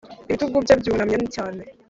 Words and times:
ibitugu 0.29 0.55
bye 0.63 0.75
byunamye 0.81 1.17
cyane 1.35 1.61